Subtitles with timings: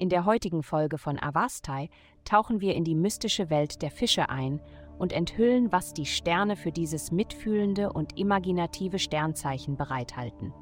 [0.00, 1.90] In der heutigen Folge von Avastai
[2.24, 4.58] tauchen wir in die mystische Welt der Fische ein
[4.98, 10.54] und enthüllen, was die Sterne für dieses mitfühlende und imaginative Sternzeichen bereithalten.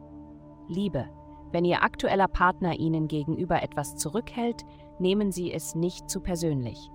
[0.66, 1.08] Liebe.
[1.52, 4.64] Wenn Ihr aktueller Partner Ihnen gegenüber etwas zurückhält,
[4.98, 6.90] nehmen Sie es nicht zu persönlich.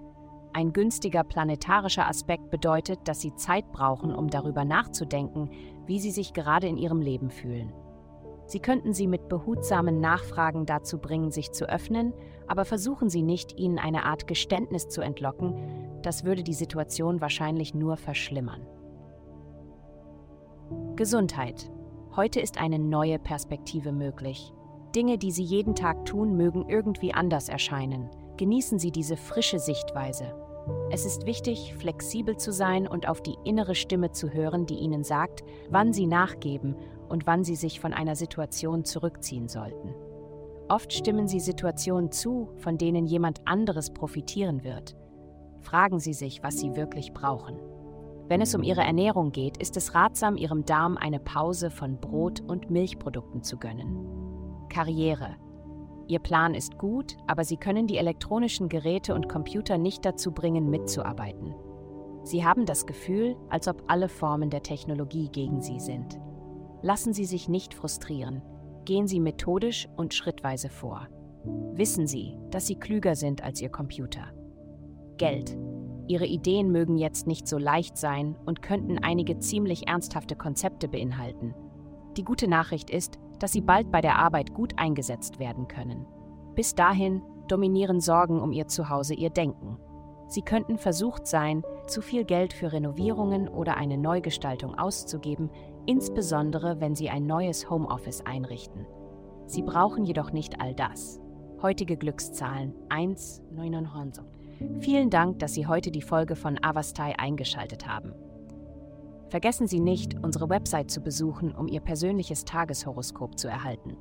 [0.51, 5.49] Ein günstiger planetarischer Aspekt bedeutet, dass Sie Zeit brauchen, um darüber nachzudenken,
[5.85, 7.71] wie Sie sich gerade in Ihrem Leben fühlen.
[8.45, 12.13] Sie könnten Sie mit behutsamen Nachfragen dazu bringen, sich zu öffnen,
[12.47, 15.55] aber versuchen Sie nicht, Ihnen eine Art Geständnis zu entlocken,
[16.01, 18.67] das würde die Situation wahrscheinlich nur verschlimmern.
[20.95, 21.71] Gesundheit.
[22.15, 24.53] Heute ist eine neue Perspektive möglich.
[24.95, 28.09] Dinge, die Sie jeden Tag tun, mögen irgendwie anders erscheinen.
[28.37, 30.35] Genießen Sie diese frische Sichtweise.
[30.91, 35.03] Es ist wichtig, flexibel zu sein und auf die innere Stimme zu hören, die Ihnen
[35.03, 36.75] sagt, wann Sie nachgeben
[37.09, 39.93] und wann Sie sich von einer Situation zurückziehen sollten.
[40.69, 44.95] Oft stimmen Sie Situationen zu, von denen jemand anderes profitieren wird.
[45.59, 47.57] Fragen Sie sich, was Sie wirklich brauchen.
[48.27, 52.41] Wenn es um Ihre Ernährung geht, ist es ratsam, Ihrem Darm eine Pause von Brot-
[52.41, 54.67] und Milchprodukten zu gönnen.
[54.69, 55.35] Karriere.
[56.07, 60.69] Ihr Plan ist gut, aber Sie können die elektronischen Geräte und Computer nicht dazu bringen,
[60.69, 61.53] mitzuarbeiten.
[62.23, 66.19] Sie haben das Gefühl, als ob alle Formen der Technologie gegen Sie sind.
[66.83, 68.41] Lassen Sie sich nicht frustrieren.
[68.83, 71.07] Gehen Sie methodisch und schrittweise vor.
[71.73, 74.33] Wissen Sie, dass Sie klüger sind als Ihr Computer.
[75.17, 75.57] Geld.
[76.09, 81.55] Ihre Ideen mögen jetzt nicht so leicht sein und könnten einige ziemlich ernsthafte Konzepte beinhalten.
[82.17, 86.05] Die gute Nachricht ist, dass Sie bald bei der Arbeit gut eingesetzt werden können.
[86.53, 89.77] Bis dahin dominieren Sorgen um Ihr Zuhause Ihr Denken.
[90.27, 95.49] Sie könnten versucht sein, zu viel Geld für Renovierungen oder eine Neugestaltung auszugeben,
[95.85, 98.85] insbesondere wenn Sie ein neues Homeoffice einrichten.
[99.45, 101.19] Sie brauchen jedoch nicht all das.
[101.61, 104.13] Heutige Glückszahlen 1, 9
[104.79, 108.13] Vielen Dank, dass Sie heute die Folge von Avastai eingeschaltet haben.
[109.29, 113.97] Vergessen Sie nicht, unsere Website zu besuchen, um Ihr persönliches Tageshoroskop zu erhalten.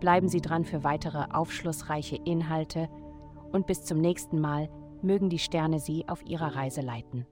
[0.00, 2.88] Bleiben Sie dran für weitere aufschlussreiche Inhalte
[3.52, 4.68] und bis zum nächsten Mal
[5.02, 7.26] mögen die Sterne Sie auf Ihrer Reise leiten.